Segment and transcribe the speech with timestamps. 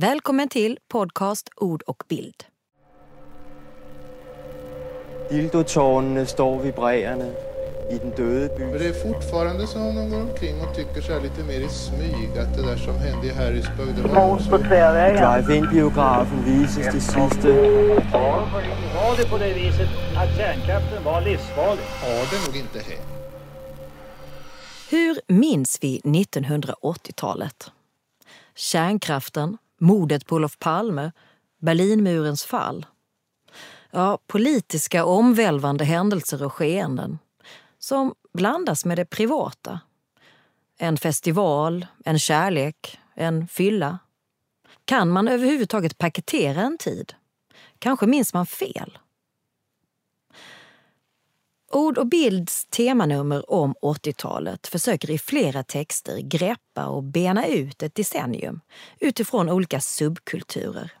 [0.00, 2.34] Välkommen till podcast Ord och bild.
[5.30, 7.24] Dildotårnene står vibrerande
[7.90, 8.64] i den döde by.
[8.64, 11.68] Men det är fortfarande som de går omkring och tycker så här lite mer i
[11.68, 14.56] smyg att det där som hände i Harrisburg, det var Mord på.
[14.56, 17.52] Drive-in-biografen vises det sidste.
[18.94, 21.84] Var det på det viset att kärnkraften var livsfarlig?
[21.84, 23.08] har det nog inte hänt.
[24.90, 27.70] Hur minns vi 1980-talet?
[28.54, 31.12] Kärnkraften, mordet på Olof Palme,
[31.60, 32.86] Berlinmurens fall.
[33.90, 37.18] Ja, politiska omvälvande händelser och skeenden
[37.78, 39.80] som blandas med det privata.
[40.78, 43.98] En festival, en kärlek, en fylla.
[44.84, 47.14] Kan man överhuvudtaget paketera en tid?
[47.78, 48.98] Kanske minns man fel?
[51.72, 57.94] Ord och bilds temanummer om 80-talet försöker i flera texter greppa och bena ut ett
[57.94, 58.60] decennium
[59.00, 60.92] utifrån olika subkulturer.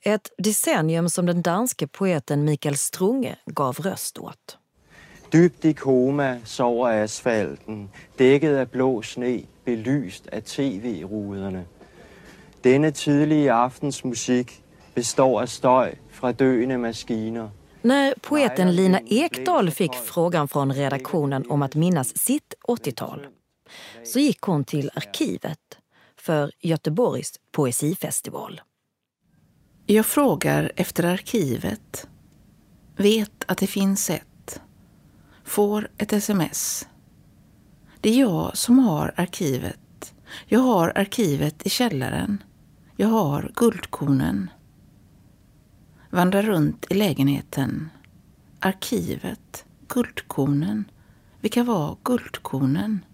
[0.00, 4.58] Ett decennium som den danske poeten Mikael Strunge gav röst åt.
[5.30, 11.62] Dybt i koma sover asfalten, däcket av blå sne, belyst av tv-rutorna.
[12.60, 14.62] Denne tidiga aftens musik
[14.94, 17.50] består av støj från döende maskiner.
[17.82, 23.26] När poeten Lina Ekdahl fick frågan från redaktionen om att minnas sitt 80-tal
[24.04, 25.58] så gick hon till arkivet
[26.16, 28.60] för Göteborgs poesifestival.
[29.86, 32.08] Jag frågar efter arkivet.
[32.96, 34.60] Vet att det finns ett.
[35.44, 36.88] Får ett sms.
[38.00, 40.14] Det är jag som har arkivet.
[40.46, 42.42] Jag har arkivet i källaren.
[42.96, 44.50] Jag har guldkornen.
[46.14, 47.90] Vandrar runt i lägenheten.
[48.60, 49.64] Arkivet.
[49.88, 50.84] Guldkornen.
[51.40, 53.04] Vilka var guldkornen?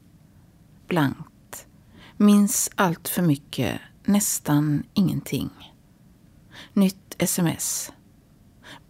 [0.87, 1.67] Blankt.
[2.17, 3.81] Minns allt för mycket.
[4.05, 5.51] Nästan ingenting.
[6.73, 7.93] Nytt sms.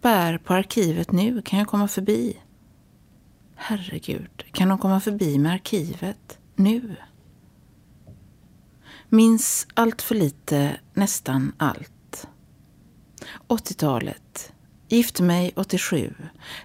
[0.01, 2.37] Bär på arkivet nu, kan jag komma förbi?
[3.55, 6.95] Herregud, kan de komma förbi med arkivet nu?
[9.09, 11.91] Minns allt för lite, nästan allt.
[13.49, 14.53] 80-talet.
[14.87, 16.13] Gifte mig 87.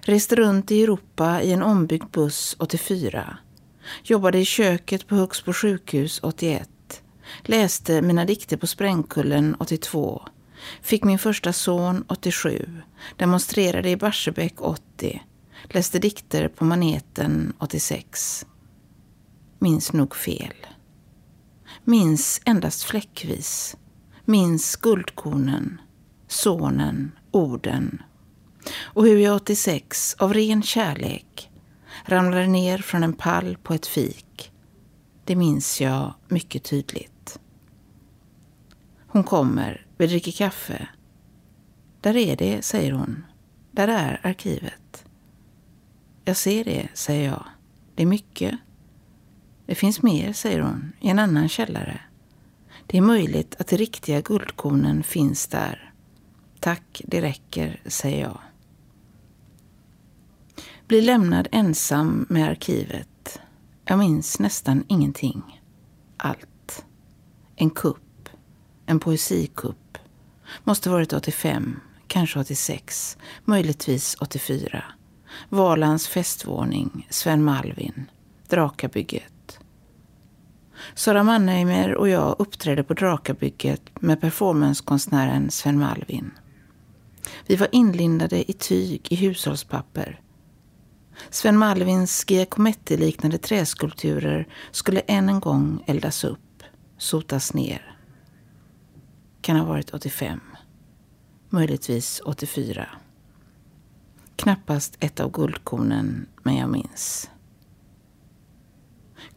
[0.01, 3.37] Reste runt i Europa i en ombyggd buss 84.
[4.03, 6.69] Jobbade i köket på Högsbo sjukhus 81.
[7.43, 10.21] Läste mina dikter på Sprängkullen 82.
[10.81, 12.81] Fick min första son 87.
[13.15, 15.23] Demonstrerade i Barsebäck 80.
[15.63, 18.45] Läste dikter på Maneten 86.
[19.59, 20.55] Minns nog fel.
[21.83, 23.75] Minns endast fläckvis.
[24.25, 25.81] Minns guldkornen,
[26.27, 28.03] sonen, orden.
[28.81, 31.51] Och hur jag 86 av ren kärlek
[32.05, 34.51] ramlade ner från en pall på ett fik.
[35.23, 37.39] Det minns jag mycket tydligt.
[39.07, 40.87] Hon kommer, vi dricker kaffe.
[42.01, 43.25] Där är det, säger hon.
[43.71, 45.05] Där är arkivet.
[46.25, 47.45] Jag ser det, säger jag.
[47.95, 48.57] Det är mycket.
[49.65, 52.01] Det finns mer, säger hon, i en annan källare.
[52.87, 55.84] Det är möjligt att de riktiga guldkornen finns där.
[56.65, 58.37] Tack, det räcker, säger jag.
[60.87, 63.39] Blir lämnad ensam med arkivet.
[63.83, 65.61] Jag minns nästan ingenting.
[66.17, 66.85] Allt.
[67.55, 68.29] En kupp.
[68.85, 69.97] En poesikupp.
[70.63, 74.83] Måste varit 85, kanske 86, möjligtvis 84.
[75.49, 78.05] Valands festvåning, Sven Malvin,
[78.49, 79.59] Drakabygget.
[80.95, 86.31] Sara Mannheimer och jag uppträdde på Drakabygget med performancekonstnären Sven Malvin.
[87.47, 90.21] Vi var inlindade i tyg i hushållspapper.
[91.29, 96.63] Sven Malvins Giacometti-liknande träskulpturer skulle än en gång eldas upp,
[96.97, 97.97] sotas ner.
[99.41, 100.39] Kan ha varit 85.
[101.49, 102.87] Möjligtvis 84.
[104.35, 107.29] Knappast ett av guldkornen, men jag minns.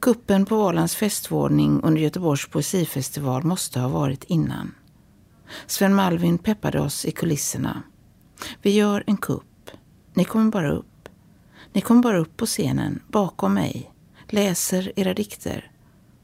[0.00, 4.75] Kuppen på Ålands festvåning under Göteborgs poesifestival måste ha varit innan.
[5.66, 7.82] Sven Malvin peppade oss i kulisserna.
[8.62, 9.70] Vi gör en kupp.
[10.14, 11.08] Ni kommer bara upp.
[11.73, 13.93] Ni kommer bara upp på scenen, bakom mig.
[14.28, 15.70] Läser era dikter.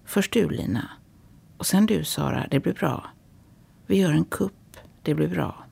[0.05, 0.91] Först du, Lina.
[1.59, 2.47] Och sen du, Sara.
[2.51, 3.11] Det blir bra.
[3.87, 4.77] Vi gör en kupp.
[5.03, 5.65] Det blir bra.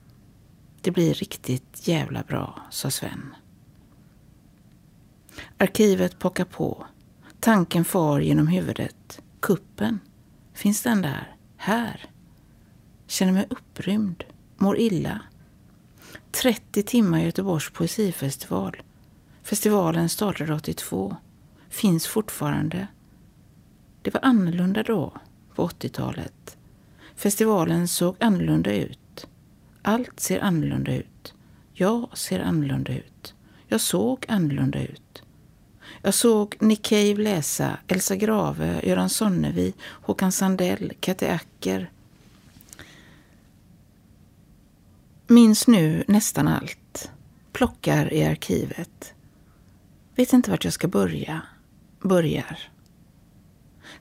[0.80, 3.34] Det blir riktigt jävla bra, sa Sven.
[5.58, 6.86] Arkivet pockar på.
[7.40, 9.22] Tanken far genom huvudet.
[9.40, 10.00] Kuppen.
[10.54, 11.36] Finns den där?
[11.56, 12.11] Här?
[13.12, 14.24] Känner mig upprymd.
[14.56, 15.20] Mår illa.
[16.30, 18.82] 30 timmar Göteborgs poesifestival.
[19.42, 21.16] Festivalen startade 82.
[21.68, 22.86] Finns fortfarande.
[24.02, 25.12] Det var annorlunda då,
[25.54, 26.56] på 80-talet.
[27.16, 29.26] Festivalen såg annorlunda ut.
[29.82, 31.34] Allt ser annorlunda ut.
[31.72, 33.34] Jag ser annorlunda ut.
[33.68, 35.22] Jag såg annorlunda ut.
[36.02, 41.91] Jag såg Nick Cave läsa, Elsa Grave, Göran Sonnevi, Håkan Sandell, Kati Acker.
[45.26, 47.10] Minns nu nästan allt.
[47.52, 49.14] Plockar i arkivet.
[50.16, 51.42] Vet inte vart jag ska börja.
[52.00, 52.58] Börjar.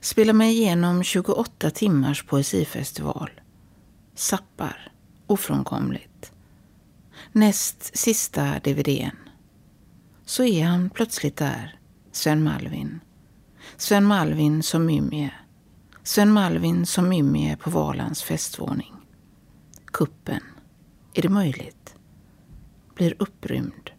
[0.00, 3.30] Spelar mig igenom 28 timmars poesifestival.
[4.14, 4.92] Sappar.
[5.26, 6.32] Ofrånkomligt.
[7.32, 9.16] Näst sista DVDn.
[10.24, 11.78] Så är han plötsligt där,
[12.12, 13.00] Sven Malvin.
[13.76, 15.34] Sven Malvin som mumie.
[16.02, 18.94] Sven Malvin som mumie på Valands festvåning.
[19.84, 20.51] Kuppen.
[21.14, 21.96] Är det möjligt?
[22.94, 23.90] Blir upprymd.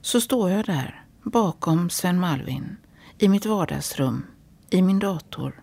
[0.00, 2.76] Så står jag där, bakom Sven Malvin,
[3.18, 4.26] i mitt vardagsrum,
[4.70, 5.62] i min dator,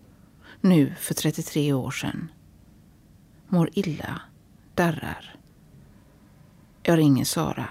[0.61, 2.31] nu för 33 år sedan.
[3.47, 4.21] Mår illa,
[4.75, 5.35] darrar.
[6.83, 7.69] Jag ringer Sara.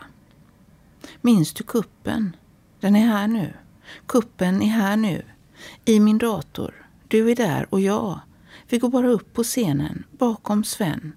[1.21, 2.37] Minns du kuppen?
[2.81, 3.53] Den är här nu.
[4.07, 5.23] Kuppen är här nu.
[5.85, 6.87] I min dator.
[7.09, 8.21] Du är där och jag.
[8.69, 11.17] Vi går bara upp på scenen, bakom Sven.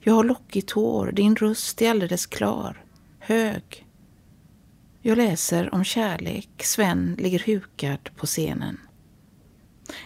[0.00, 2.84] Jag har lockigt hår, din röst är alldeles klar.
[3.18, 3.86] Hög.
[5.02, 6.50] Jag läser om kärlek.
[6.58, 8.80] Sven ligger hukad på scenen.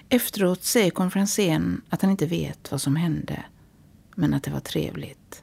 [0.09, 3.45] Efteråt säger konferensen att han inte vet vad som hände,
[4.15, 5.43] men att det var trevligt.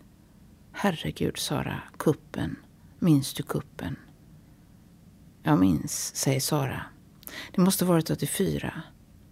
[0.71, 2.55] Herregud, Sara, kuppen.
[2.99, 3.95] Minns du kuppen?
[5.43, 6.81] Jag minns, säger Sara.
[7.51, 8.81] Det måste varit 84.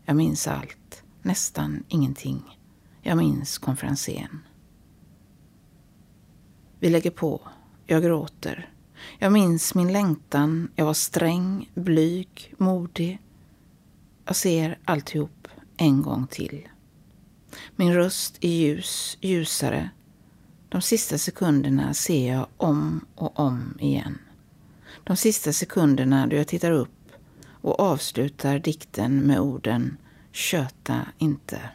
[0.05, 1.03] Jag minns allt.
[1.21, 2.59] Nästan ingenting.
[3.01, 4.39] Jag minns konferensen.
[6.85, 7.41] Vi lägger på.
[7.85, 8.69] Jag gråter.
[9.19, 10.71] Jag minns min längtan.
[10.75, 13.19] Jag var sträng, blyg, modig.
[14.25, 15.47] Jag ser alltihop
[15.77, 16.67] en gång till.
[17.75, 19.89] Min röst är ljus, ljusare.
[20.69, 24.17] De sista sekunderna ser jag om och om igen.
[25.03, 27.11] De sista sekunderna då jag tittar upp
[27.47, 29.97] och avslutar dikten med orden
[30.31, 31.69] Köta inte.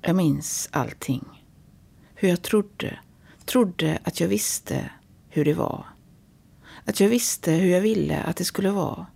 [0.00, 1.35] Jag minns allting.
[2.18, 2.98] Hur jag trodde,
[3.44, 4.90] trodde att jag visste
[5.28, 5.86] hur det var.
[6.84, 9.06] Att jag visste hur jag ville att det skulle vara.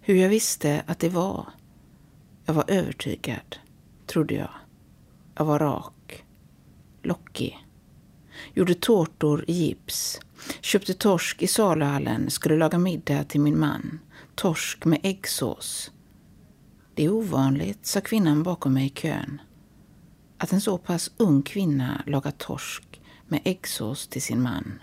[0.00, 1.48] Hur jag visste att det var.
[2.44, 3.56] Jag var övertygad,
[4.06, 4.50] trodde jag.
[5.34, 6.24] Jag var rak.
[7.02, 7.66] Lockig.
[8.54, 10.20] Gjorde tårtor i gips.
[10.60, 13.98] Köpte torsk i saluhallen, skulle laga middag till min man.
[14.34, 15.90] Torsk med äggsås.
[16.94, 19.40] Det är ovanligt, sa kvinnan bakom mig i kön.
[20.44, 24.82] Att en så pass ung kvinna lagar torsk med äggsås till sin man.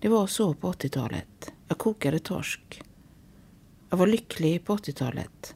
[0.00, 1.52] Det var så på 80-talet.
[1.68, 2.82] Jag kokade torsk.
[3.90, 5.54] Jag var lycklig på 80-talet.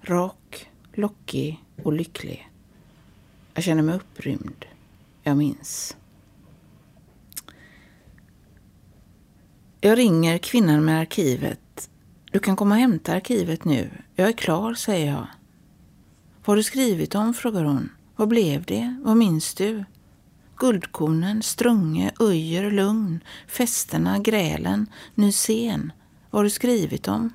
[0.00, 2.50] Rak, lockig och lycklig.
[3.54, 4.64] Jag känner mig upprymd.
[5.22, 5.96] Jag minns.
[9.80, 11.90] Jag ringer kvinnan med arkivet.
[12.32, 13.90] Du kan komma och hämta arkivet nu.
[14.14, 15.26] Jag är klar, säger jag.
[16.44, 17.34] Vad har du skrivit om?
[17.34, 17.90] frågar hon.
[18.20, 18.96] Vad blev det?
[19.02, 19.84] Vad minns du?
[20.56, 25.92] Guldkornen, Strunge, Öjer, Lugn, festerna, grälen, ny scen.
[26.30, 27.32] Vad har du skrivit om?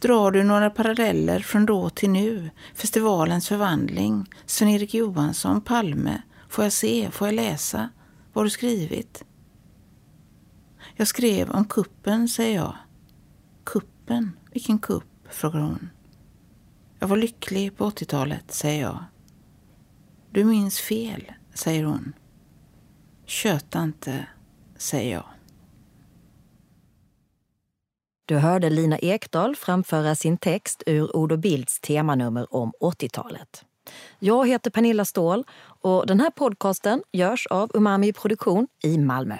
[0.00, 2.50] Drar du några paralleller från då till nu?
[2.74, 6.22] Festivalens förvandling, Sven-Erik Johansson, Palme.
[6.48, 7.10] Får jag se?
[7.10, 7.88] Får jag läsa?
[8.32, 9.24] Vad har du skrivit?
[10.96, 12.76] Jag skrev om kuppen, säger jag.
[13.64, 14.32] Kuppen?
[14.52, 15.28] Vilken kupp?
[15.30, 15.90] frågar hon.
[16.98, 19.04] Jag var lycklig på 80-talet, säger jag.
[20.32, 22.12] Du minns fel, säger hon.
[23.26, 24.26] Köta inte,
[24.76, 25.24] säger jag.
[28.24, 33.64] Du hörde Lina Ekdahl framföra sin text ur Ord och Bilds temanummer om 80-talet.
[34.18, 39.36] Jag heter Pernilla Ståhl och den här podcasten görs av Umami Produktion i Malmö.